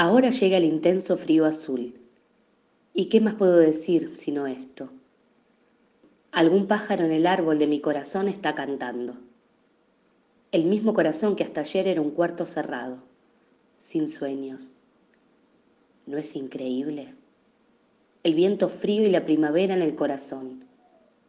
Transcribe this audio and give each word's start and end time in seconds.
Ahora 0.00 0.30
llega 0.30 0.56
el 0.56 0.64
intenso 0.64 1.18
frío 1.18 1.44
azul. 1.44 1.92
¿Y 2.94 3.10
qué 3.10 3.20
más 3.20 3.34
puedo 3.34 3.58
decir 3.58 4.16
sino 4.16 4.46
esto? 4.46 4.88
Algún 6.32 6.68
pájaro 6.68 7.04
en 7.04 7.12
el 7.12 7.26
árbol 7.26 7.58
de 7.58 7.66
mi 7.66 7.80
corazón 7.80 8.26
está 8.26 8.54
cantando. 8.54 9.18
El 10.52 10.64
mismo 10.64 10.94
corazón 10.94 11.36
que 11.36 11.44
hasta 11.44 11.60
ayer 11.60 11.86
era 11.86 12.00
un 12.00 12.12
cuarto 12.12 12.46
cerrado, 12.46 12.96
sin 13.78 14.08
sueños. 14.08 14.72
¿No 16.06 16.16
es 16.16 16.34
increíble? 16.34 17.12
El 18.22 18.34
viento 18.34 18.70
frío 18.70 19.04
y 19.04 19.10
la 19.10 19.26
primavera 19.26 19.74
en 19.74 19.82
el 19.82 19.96
corazón. 19.96 20.64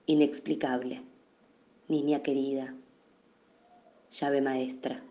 Inexplicable. 0.06 1.02
Niña 1.90 2.24
querida. 2.24 2.74
Llave 4.18 4.40
maestra. 4.40 5.04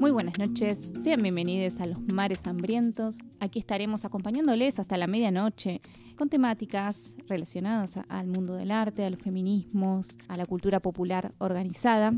Muy 0.00 0.12
buenas 0.12 0.38
noches, 0.38 0.90
sean 1.02 1.20
bienvenidos 1.20 1.78
a 1.78 1.84
los 1.84 2.00
mares 2.14 2.46
hambrientos. 2.46 3.18
Aquí 3.38 3.58
estaremos 3.58 4.06
acompañándoles 4.06 4.80
hasta 4.80 4.96
la 4.96 5.06
medianoche 5.06 5.82
con 6.16 6.30
temáticas 6.30 7.14
relacionadas 7.28 7.98
al 8.08 8.26
mundo 8.26 8.54
del 8.54 8.70
arte, 8.70 9.04
a 9.04 9.10
los 9.10 9.20
feminismos, 9.20 10.16
a 10.26 10.38
la 10.38 10.46
cultura 10.46 10.80
popular 10.80 11.34
organizada. 11.36 12.14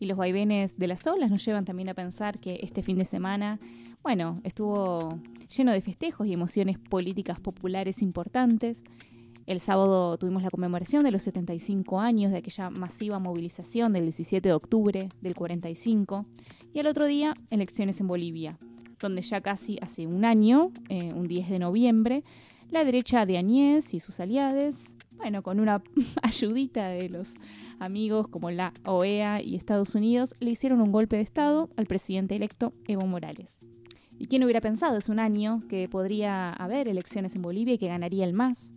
Y 0.00 0.06
los 0.06 0.18
vaivenes 0.18 0.76
de 0.76 0.88
las 0.88 1.06
olas 1.06 1.30
nos 1.30 1.44
llevan 1.44 1.64
también 1.64 1.88
a 1.88 1.94
pensar 1.94 2.40
que 2.40 2.58
este 2.60 2.82
fin 2.82 2.98
de 2.98 3.04
semana, 3.04 3.60
bueno, 4.02 4.40
estuvo 4.42 5.20
lleno 5.56 5.70
de 5.70 5.80
festejos 5.80 6.26
y 6.26 6.32
emociones 6.32 6.80
políticas 6.80 7.38
populares 7.38 8.02
importantes. 8.02 8.82
El 9.46 9.60
sábado 9.60 10.18
tuvimos 10.18 10.42
la 10.42 10.50
conmemoración 10.50 11.04
de 11.04 11.12
los 11.12 11.22
75 11.22 12.00
años 12.00 12.32
de 12.32 12.38
aquella 12.38 12.70
masiva 12.70 13.20
movilización 13.20 13.92
del 13.92 14.02
17 14.02 14.48
de 14.48 14.52
octubre 14.52 15.08
del 15.20 15.36
45 15.36 16.26
y 16.76 16.78
al 16.78 16.88
otro 16.88 17.06
día 17.06 17.32
elecciones 17.48 18.02
en 18.02 18.06
Bolivia, 18.06 18.58
donde 19.00 19.22
ya 19.22 19.40
casi 19.40 19.78
hace 19.80 20.06
un 20.06 20.26
año, 20.26 20.72
eh, 20.90 21.10
un 21.14 21.26
10 21.26 21.48
de 21.48 21.58
noviembre, 21.58 22.22
la 22.70 22.84
derecha 22.84 23.24
de 23.24 23.38
Añez 23.38 23.94
y 23.94 24.00
sus 24.00 24.20
aliados, 24.20 24.94
bueno, 25.16 25.42
con 25.42 25.58
una 25.58 25.82
ayudita 26.22 26.88
de 26.88 27.08
los 27.08 27.32
amigos 27.78 28.28
como 28.28 28.50
la 28.50 28.74
OEA 28.84 29.40
y 29.40 29.56
Estados 29.56 29.94
Unidos, 29.94 30.34
le 30.38 30.50
hicieron 30.50 30.82
un 30.82 30.92
golpe 30.92 31.16
de 31.16 31.22
Estado 31.22 31.70
al 31.78 31.86
presidente 31.86 32.36
electo 32.36 32.74
Evo 32.86 33.06
Morales. 33.06 33.56
¿Y 34.18 34.26
quién 34.26 34.44
hubiera 34.44 34.60
pensado? 34.60 34.98
Es 34.98 35.08
un 35.08 35.18
año 35.18 35.60
que 35.70 35.88
podría 35.88 36.52
haber 36.52 36.88
elecciones 36.88 37.34
en 37.36 37.40
Bolivia 37.40 37.72
y 37.72 37.78
que 37.78 37.88
ganaría 37.88 38.26
el 38.26 38.34
MAS. 38.34 38.70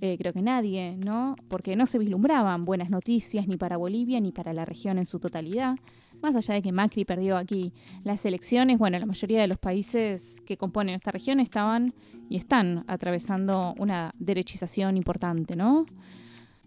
Eh, 0.00 0.16
creo 0.18 0.32
que 0.32 0.40
nadie, 0.40 0.96
¿no? 0.96 1.36
Porque 1.48 1.76
no 1.76 1.84
se 1.84 1.98
vislumbraban 1.98 2.64
buenas 2.64 2.88
noticias 2.88 3.46
ni 3.46 3.58
para 3.58 3.76
Bolivia 3.76 4.18
ni 4.18 4.32
para 4.32 4.54
la 4.54 4.64
región 4.64 4.96
en 4.96 5.04
su 5.04 5.18
totalidad. 5.20 5.76
Más 6.22 6.34
allá 6.34 6.54
de 6.54 6.62
que 6.62 6.72
Macri 6.72 7.04
perdió 7.04 7.36
aquí 7.36 7.72
las 8.02 8.24
elecciones, 8.26 8.78
bueno, 8.78 8.98
la 8.98 9.06
mayoría 9.06 9.40
de 9.40 9.46
los 9.46 9.58
países 9.58 10.36
que 10.44 10.56
componen 10.56 10.96
esta 10.96 11.12
región 11.12 11.38
estaban 11.38 11.94
y 12.28 12.36
están 12.36 12.84
atravesando 12.88 13.74
una 13.78 14.10
derechización 14.18 14.96
importante, 14.96 15.56
¿no? 15.56 15.86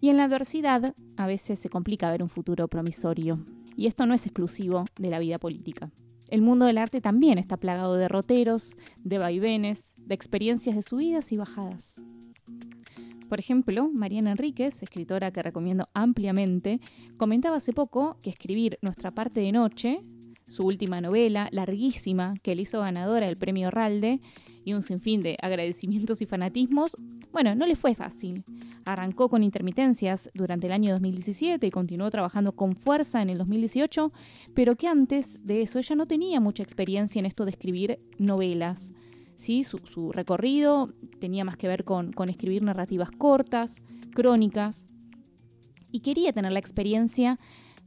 Y 0.00 0.08
en 0.08 0.16
la 0.16 0.24
adversidad 0.24 0.94
a 1.16 1.26
veces 1.26 1.58
se 1.58 1.68
complica 1.68 2.10
ver 2.10 2.22
un 2.22 2.28
futuro 2.28 2.66
promisorio. 2.66 3.38
Y 3.76 3.86
esto 3.86 4.06
no 4.06 4.14
es 4.14 4.26
exclusivo 4.26 4.84
de 4.98 5.10
la 5.10 5.18
vida 5.18 5.38
política. 5.38 5.90
El 6.28 6.40
mundo 6.40 6.66
del 6.66 6.78
arte 6.78 7.00
también 7.00 7.38
está 7.38 7.56
plagado 7.56 7.94
de 7.94 8.00
derroteros, 8.00 8.74
de 9.04 9.18
vaivenes, 9.18 9.92
de 9.98 10.14
experiencias 10.14 10.74
de 10.74 10.82
subidas 10.82 11.30
y 11.30 11.36
bajadas. 11.36 12.02
Por 13.32 13.40
ejemplo, 13.40 13.88
Mariana 13.90 14.32
Enríquez, 14.32 14.82
escritora 14.82 15.30
que 15.30 15.42
recomiendo 15.42 15.88
ampliamente, 15.94 16.80
comentaba 17.16 17.56
hace 17.56 17.72
poco 17.72 18.18
que 18.20 18.28
escribir 18.28 18.78
Nuestra 18.82 19.10
parte 19.10 19.40
de 19.40 19.52
noche, 19.52 20.02
su 20.46 20.66
última 20.66 21.00
novela, 21.00 21.48
larguísima, 21.50 22.34
que 22.42 22.54
le 22.54 22.60
hizo 22.60 22.80
ganadora 22.80 23.24
del 23.24 23.38
premio 23.38 23.70
Ralde, 23.70 24.20
y 24.66 24.74
un 24.74 24.82
sinfín 24.82 25.22
de 25.22 25.38
agradecimientos 25.40 26.20
y 26.20 26.26
fanatismos, 26.26 26.94
bueno, 27.32 27.54
no 27.54 27.66
le 27.66 27.74
fue 27.74 27.94
fácil. 27.94 28.44
Arrancó 28.84 29.30
con 29.30 29.42
intermitencias 29.42 30.28
durante 30.34 30.66
el 30.66 30.74
año 30.74 30.92
2017 30.92 31.66
y 31.66 31.70
continuó 31.70 32.10
trabajando 32.10 32.52
con 32.52 32.76
fuerza 32.76 33.22
en 33.22 33.30
el 33.30 33.38
2018, 33.38 34.12
pero 34.52 34.76
que 34.76 34.88
antes 34.88 35.38
de 35.42 35.62
eso 35.62 35.78
ella 35.78 35.96
no 35.96 36.04
tenía 36.04 36.38
mucha 36.38 36.62
experiencia 36.62 37.18
en 37.18 37.24
esto 37.24 37.46
de 37.46 37.52
escribir 37.52 37.98
novelas. 38.18 38.92
Su, 39.42 40.12
recorrido 40.12 40.88
tenía 41.18 41.44
más 41.44 41.56
que 41.56 41.66
ver 41.66 41.84
con, 41.84 42.12
escribir 42.28 42.62
narrativas 42.62 43.10
cortas, 43.10 43.82
crónicas, 44.14 44.86
y 45.90 46.00
quería 46.00 46.32
tener 46.32 46.52
la 46.52 46.60
experiencia 46.60 47.38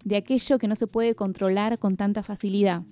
de 0.03 0.17
aquello 0.17 0.59
que 0.59 0.67
no 0.67 0.75
se 0.75 0.85
puede 0.85 1.15
controlar 1.15 1.79
con 1.79 1.95
tanta 1.95 2.23
facilidad, 2.23 2.83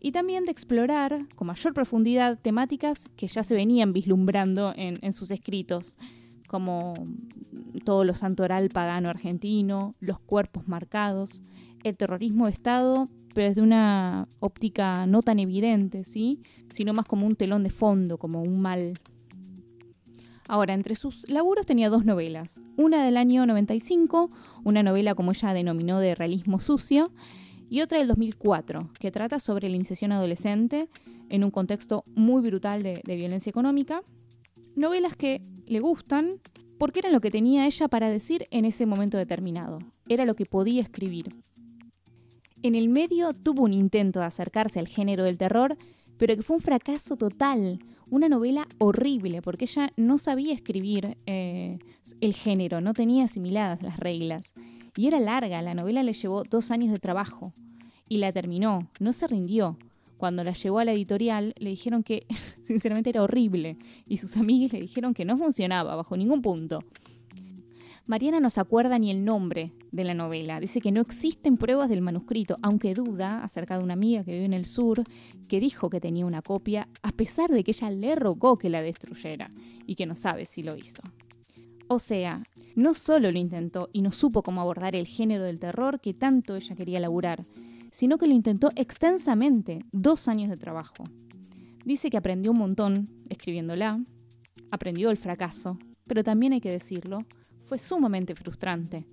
y 0.00 0.10
también 0.10 0.44
de 0.44 0.50
explorar 0.50 1.26
con 1.36 1.46
mayor 1.46 1.72
profundidad 1.72 2.36
temáticas 2.40 3.08
que 3.16 3.28
ya 3.28 3.44
se 3.44 3.54
venían 3.54 3.92
vislumbrando 3.92 4.72
en, 4.74 4.94
en, 5.02 5.12
sus 5.12 5.30
escritos, 5.30 5.96
como 6.48 6.94
todo 7.84 8.02
lo 8.02 8.14
santoral 8.14 8.70
pagano 8.70 9.08
argentino, 9.08 9.94
los 10.00 10.18
cuerpos 10.18 10.66
marcados, 10.66 11.42
el 11.84 11.96
terrorismo 11.96 12.46
de 12.46 12.52
Estado 12.52 13.08
pero 13.34 13.48
desde 13.48 13.62
una 13.62 14.28
óptica 14.40 15.06
no 15.06 15.22
tan 15.22 15.38
evidente, 15.38 16.04
¿sí? 16.04 16.40
sino 16.70 16.92
más 16.92 17.06
como 17.06 17.26
un 17.26 17.36
telón 17.36 17.62
de 17.62 17.70
fondo, 17.70 18.18
como 18.18 18.42
un 18.42 18.60
mal. 18.60 18.94
Ahora, 20.48 20.74
entre 20.74 20.96
sus 20.96 21.28
laburos 21.28 21.66
tenía 21.66 21.90
dos 21.90 22.04
novelas. 22.04 22.60
Una 22.76 23.04
del 23.04 23.16
año 23.16 23.46
95, 23.46 24.30
una 24.64 24.82
novela 24.82 25.14
como 25.14 25.30
ella 25.30 25.52
denominó 25.52 26.00
de 26.00 26.14
realismo 26.14 26.60
sucio, 26.60 27.12
y 27.68 27.82
otra 27.82 27.98
del 27.98 28.08
2004, 28.08 28.90
que 28.98 29.12
trata 29.12 29.38
sobre 29.38 29.68
la 29.68 29.76
iniciación 29.76 30.10
adolescente 30.10 30.88
en 31.28 31.44
un 31.44 31.52
contexto 31.52 32.02
muy 32.16 32.42
brutal 32.42 32.82
de, 32.82 33.00
de 33.04 33.16
violencia 33.16 33.50
económica. 33.50 34.02
Novelas 34.74 35.14
que 35.14 35.40
le 35.66 35.78
gustan 35.78 36.40
porque 36.78 36.98
eran 36.98 37.12
lo 37.12 37.20
que 37.20 37.30
tenía 37.30 37.66
ella 37.66 37.86
para 37.86 38.08
decir 38.08 38.48
en 38.50 38.64
ese 38.64 38.86
momento 38.86 39.18
determinado. 39.18 39.78
Era 40.08 40.24
lo 40.24 40.34
que 40.34 40.46
podía 40.46 40.82
escribir. 40.82 41.28
En 42.62 42.74
el 42.74 42.90
medio 42.90 43.32
tuvo 43.32 43.62
un 43.62 43.72
intento 43.72 44.20
de 44.20 44.26
acercarse 44.26 44.78
al 44.78 44.86
género 44.86 45.24
del 45.24 45.38
terror, 45.38 45.76
pero 46.18 46.36
que 46.36 46.42
fue 46.42 46.56
un 46.56 46.62
fracaso 46.62 47.16
total. 47.16 47.78
Una 48.10 48.28
novela 48.28 48.68
horrible, 48.76 49.40
porque 49.40 49.64
ella 49.64 49.92
no 49.96 50.18
sabía 50.18 50.52
escribir 50.52 51.16
eh, 51.24 51.78
el 52.20 52.34
género, 52.34 52.82
no 52.82 52.92
tenía 52.92 53.24
asimiladas 53.24 53.82
las 53.82 53.98
reglas. 53.98 54.52
Y 54.94 55.06
era 55.06 55.20
larga, 55.20 55.62
la 55.62 55.72
novela 55.72 56.02
le 56.02 56.12
llevó 56.12 56.42
dos 56.42 56.70
años 56.70 56.92
de 56.92 56.98
trabajo. 56.98 57.54
Y 58.10 58.18
la 58.18 58.30
terminó, 58.30 58.90
no 58.98 59.14
se 59.14 59.26
rindió. 59.26 59.78
Cuando 60.18 60.44
la 60.44 60.52
llevó 60.52 60.80
a 60.80 60.84
la 60.84 60.92
editorial, 60.92 61.54
le 61.58 61.70
dijeron 61.70 62.02
que 62.02 62.26
sinceramente 62.62 63.08
era 63.08 63.22
horrible. 63.22 63.78
Y 64.06 64.18
sus 64.18 64.36
amigas 64.36 64.74
le 64.74 64.82
dijeron 64.82 65.14
que 65.14 65.24
no 65.24 65.38
funcionaba 65.38 65.96
bajo 65.96 66.14
ningún 66.14 66.42
punto. 66.42 66.80
Mariana 68.06 68.40
no 68.40 68.50
se 68.50 68.60
acuerda 68.60 68.98
ni 68.98 69.10
el 69.10 69.24
nombre 69.24 69.72
de 69.92 70.04
la 70.04 70.14
novela. 70.14 70.58
Dice 70.60 70.80
que 70.80 70.92
no 70.92 71.00
existen 71.00 71.56
pruebas 71.56 71.88
del 71.88 72.00
manuscrito, 72.00 72.56
aunque 72.62 72.94
duda 72.94 73.44
acerca 73.44 73.78
de 73.78 73.84
una 73.84 73.94
amiga 73.94 74.24
que 74.24 74.32
vive 74.32 74.44
en 74.44 74.52
el 74.52 74.66
sur 74.66 75.02
que 75.48 75.60
dijo 75.60 75.90
que 75.90 76.00
tenía 76.00 76.26
una 76.26 76.42
copia, 76.42 76.88
a 77.02 77.12
pesar 77.12 77.50
de 77.50 77.62
que 77.62 77.70
ella 77.70 77.90
le 77.90 78.14
rogó 78.16 78.56
que 78.56 78.70
la 78.70 78.82
destruyera 78.82 79.50
y 79.86 79.94
que 79.94 80.06
no 80.06 80.14
sabe 80.14 80.44
si 80.44 80.62
lo 80.62 80.76
hizo. 80.76 81.02
O 81.88 81.98
sea, 81.98 82.44
no 82.76 82.94
solo 82.94 83.30
lo 83.30 83.38
intentó 83.38 83.88
y 83.92 84.02
no 84.02 84.12
supo 84.12 84.42
cómo 84.42 84.60
abordar 84.60 84.94
el 84.94 85.06
género 85.06 85.44
del 85.44 85.58
terror 85.58 86.00
que 86.00 86.14
tanto 86.14 86.56
ella 86.56 86.76
quería 86.76 87.00
laburar, 87.00 87.44
sino 87.90 88.16
que 88.16 88.26
lo 88.26 88.32
intentó 88.32 88.70
extensamente, 88.76 89.84
dos 89.92 90.28
años 90.28 90.50
de 90.50 90.56
trabajo. 90.56 91.04
Dice 91.84 92.10
que 92.10 92.16
aprendió 92.16 92.52
un 92.52 92.58
montón 92.58 93.08
escribiéndola, 93.28 94.02
aprendió 94.70 95.10
el 95.10 95.16
fracaso, 95.16 95.78
pero 96.06 96.22
también 96.22 96.52
hay 96.52 96.60
que 96.60 96.70
decirlo, 96.70 97.24
fue 97.70 97.78
sumamente 97.78 98.34
frustrante, 98.34 99.06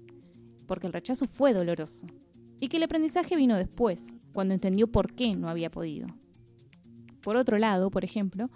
porque 0.65 0.87
el 0.87 0.93
rechazo 0.93 1.27
fue 1.27 1.53
doloroso, 1.53 2.07
y 2.59 2.69
que 2.69 2.77
el 2.77 2.83
aprendizaje 2.83 3.35
vino 3.35 3.55
después, 3.55 4.15
cuando 4.33 4.55
entendió 4.55 4.87
por 4.87 5.13
qué 5.13 5.35
no 5.35 5.47
había 5.47 5.69
podido. 5.69 6.07
Por 7.21 7.37
otro 7.37 7.59
lado, 7.59 7.91
por 7.91 8.03
ejemplo, 8.03 8.49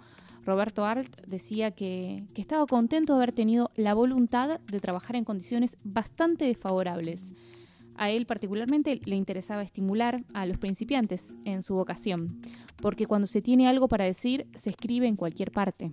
Roberto 0.44 0.84
Arlt 0.84 1.20
decía 1.28 1.70
que, 1.70 2.24
que, 2.34 2.40
estaba 2.40 2.66
contento 2.66 3.12
de 3.12 3.18
haber 3.18 3.30
tenido 3.30 3.70
la 3.76 3.94
voluntad 3.94 4.58
de 4.58 4.80
trabajar 4.80 5.14
en 5.14 5.22
condiciones 5.24 5.76
bastante 5.84 6.46
desfavorables. 6.46 7.32
A 7.94 8.10
él 8.10 8.26
particularmente 8.26 8.98
le 9.04 9.14
interesaba 9.14 9.62
estimular 9.62 10.24
a 10.34 10.46
los 10.46 10.58
principiantes 10.58 11.36
en 11.44 11.62
su 11.62 11.76
vocación, 11.76 12.40
porque 12.78 13.06
cuando 13.06 13.28
se 13.28 13.40
tiene 13.40 13.68
algo 13.68 13.86
para 13.86 14.04
decir, 14.04 14.48
se 14.56 14.70
escribe 14.70 15.06
en 15.06 15.14
cualquier 15.14 15.52
parte. 15.52 15.92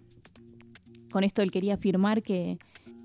Con 1.11 1.23
esto 1.23 1.43
él 1.43 1.51
quería 1.51 1.75
afirmar 1.75 2.23
que, 2.23 2.57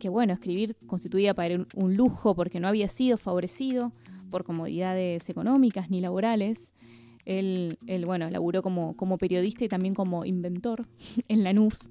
que 0.04 0.10
bueno, 0.10 0.34
escribir 0.34 0.76
constituía 0.86 1.32
para 1.32 1.54
él 1.54 1.66
un 1.74 1.96
lujo 1.96 2.34
porque 2.34 2.60
no 2.60 2.68
había 2.68 2.88
sido 2.88 3.16
favorecido 3.16 3.90
por 4.28 4.44
comodidades 4.44 5.30
económicas 5.30 5.88
ni 5.88 6.02
laborales. 6.02 6.72
Él, 7.24 7.78
bueno, 8.04 8.28
laburó 8.28 8.60
como, 8.60 8.94
como 8.98 9.16
periodista 9.16 9.64
y 9.64 9.68
también 9.68 9.94
como 9.94 10.26
inventor 10.26 10.86
en 11.28 11.42
Lanús. 11.42 11.88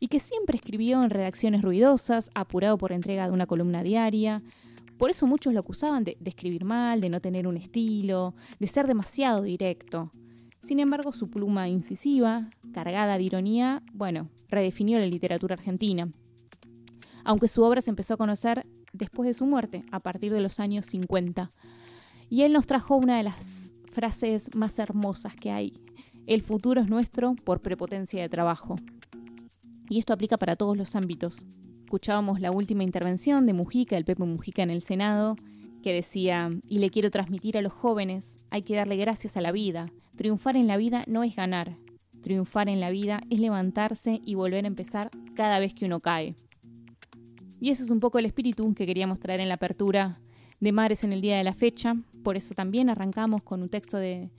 Y 0.00 0.08
que 0.08 0.18
siempre 0.18 0.56
escribió 0.56 1.02
en 1.02 1.10
redacciones 1.10 1.60
ruidosas, 1.60 2.30
apurado 2.34 2.78
por 2.78 2.92
entrega 2.92 3.26
de 3.26 3.32
una 3.32 3.44
columna 3.44 3.82
diaria, 3.82 4.40
Por 4.96 5.10
eso 5.10 5.26
muchos 5.26 5.52
lo 5.52 5.60
acusaban 5.60 6.04
de, 6.04 6.16
de 6.18 6.30
escribir 6.30 6.64
mal, 6.64 7.02
de 7.02 7.10
no 7.10 7.20
tener 7.20 7.46
un 7.46 7.58
estilo, 7.58 8.32
de 8.58 8.66
ser 8.66 8.86
demasiado 8.86 9.42
directo. 9.42 10.10
Sin 10.62 10.80
embargo, 10.80 11.12
su 11.12 11.28
pluma 11.28 11.68
incisiva, 11.68 12.48
cargada 12.72 13.18
de 13.18 13.24
ironía, 13.24 13.82
bueno, 13.92 14.30
redefinió 14.48 14.98
la 14.98 15.06
literatura 15.06 15.52
argentina. 15.52 16.10
Aunque 17.26 17.48
su 17.48 17.64
obra 17.64 17.80
se 17.80 17.90
empezó 17.90 18.14
a 18.14 18.18
conocer 18.18 18.64
después 18.92 19.26
de 19.26 19.34
su 19.34 19.46
muerte, 19.46 19.84
a 19.90 19.98
partir 19.98 20.32
de 20.32 20.40
los 20.40 20.60
años 20.60 20.86
50. 20.86 21.50
Y 22.30 22.42
él 22.42 22.52
nos 22.52 22.68
trajo 22.68 22.94
una 22.96 23.16
de 23.16 23.24
las 23.24 23.74
frases 23.90 24.54
más 24.54 24.78
hermosas 24.78 25.34
que 25.34 25.50
hay. 25.50 25.74
El 26.28 26.40
futuro 26.40 26.80
es 26.80 26.88
nuestro 26.88 27.34
por 27.34 27.60
prepotencia 27.60 28.22
de 28.22 28.28
trabajo. 28.28 28.76
Y 29.88 29.98
esto 29.98 30.12
aplica 30.12 30.36
para 30.36 30.54
todos 30.54 30.76
los 30.76 30.94
ámbitos. 30.94 31.44
Escuchábamos 31.82 32.40
la 32.40 32.52
última 32.52 32.84
intervención 32.84 33.44
de 33.44 33.54
Mujica, 33.54 33.96
el 33.96 34.04
Pepe 34.04 34.24
Mujica 34.24 34.62
en 34.62 34.70
el 34.70 34.80
Senado, 34.80 35.34
que 35.82 35.92
decía, 35.92 36.50
y 36.68 36.78
le 36.78 36.90
quiero 36.90 37.10
transmitir 37.10 37.58
a 37.58 37.62
los 37.62 37.72
jóvenes, 37.72 38.36
hay 38.50 38.62
que 38.62 38.76
darle 38.76 38.96
gracias 38.96 39.36
a 39.36 39.40
la 39.40 39.50
vida. 39.50 39.86
Triunfar 40.16 40.54
en 40.54 40.68
la 40.68 40.76
vida 40.76 41.02
no 41.08 41.24
es 41.24 41.34
ganar. 41.34 41.76
Triunfar 42.22 42.68
en 42.68 42.78
la 42.78 42.90
vida 42.90 43.20
es 43.30 43.40
levantarse 43.40 44.20
y 44.24 44.36
volver 44.36 44.64
a 44.64 44.68
empezar 44.68 45.10
cada 45.34 45.58
vez 45.58 45.74
que 45.74 45.86
uno 45.86 45.98
cae. 45.98 46.36
Y 47.60 47.70
eso 47.70 47.82
es 47.82 47.90
un 47.90 48.00
poco 48.00 48.18
el 48.18 48.26
espíritu 48.26 48.74
que 48.74 48.86
queríamos 48.86 49.20
traer 49.20 49.40
en 49.40 49.48
la 49.48 49.54
apertura 49.54 50.20
de 50.60 50.72
Mares 50.72 51.04
en 51.04 51.12
el 51.12 51.20
día 51.20 51.36
de 51.36 51.44
la 51.44 51.54
fecha. 51.54 51.96
Por 52.22 52.36
eso 52.36 52.54
también 52.54 52.90
arrancamos 52.90 53.42
con 53.42 53.62
un 53.62 53.68
texto 53.68 53.96
de 53.96 54.30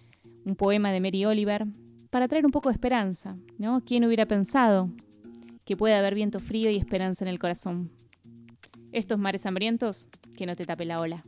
un 0.46 0.56
poema 0.56 0.92
de 0.92 1.02
Mary 1.02 1.25
Oliver 1.25 1.66
para 2.10 2.28
traer 2.28 2.46
un 2.46 2.52
poco 2.52 2.69
de 2.69 2.74
esperanza, 2.74 3.38
¿no? 3.58 3.81
¿Quién 3.81 4.06
hubiera 4.06 4.25
pensado 4.25 4.90
que 5.66 5.75
puede 5.75 5.96
haber 5.96 6.16
viento 6.16 6.40
frío 6.40 6.69
y 6.69 6.78
esperanza 6.78 7.25
en 7.25 7.30
el 7.30 7.40
corazón? 7.40 7.92
Estos 8.92 9.19
mares 9.19 9.46
hambrientos, 9.46 10.08
que 10.36 10.46
no 10.46 10.56
te 10.56 10.66
tape 10.66 10.86
la 10.86 11.00
ola. 11.00 11.25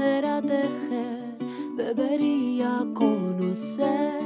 A 0.00 0.40
tejer, 0.40 1.36
debería 1.76 2.82
conocer 2.94 4.22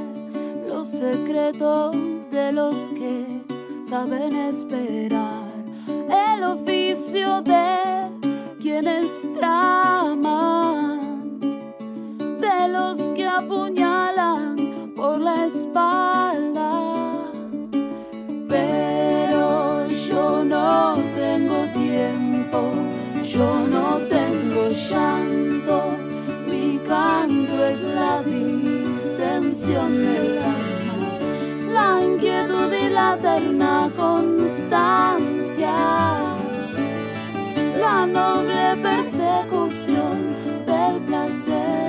los 0.65 0.87
secretos 0.87 1.95
de 2.31 2.53
los 2.53 2.89
que 2.89 3.43
saben 3.83 4.33
esperar, 4.35 5.51
el 5.87 6.43
oficio 6.43 7.41
de 7.41 8.09
quienes 8.61 9.07
traman, 9.33 11.29
de 12.17 12.67
los 12.69 13.09
que 13.09 13.25
apuñalan 13.27 14.46
la 31.73 32.01
inquietud 32.01 32.71
y 32.71 32.89
la 32.89 33.15
eterna 33.15 33.91
constancia 33.97 35.75
la 37.77 38.05
noble 38.05 38.77
persecución 38.81 40.35
del 40.65 41.01
placer. 41.05 41.86